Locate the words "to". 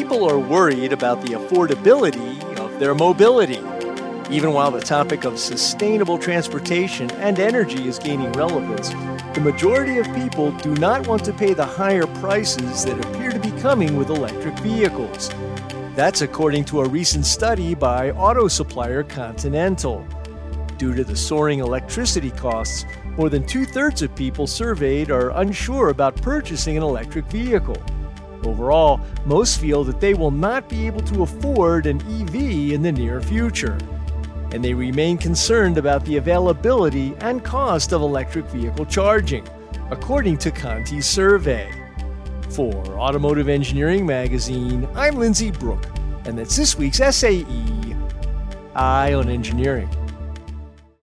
11.22-11.34, 13.30-13.38, 16.66-16.80, 20.94-21.04, 31.02-31.22, 40.38-40.50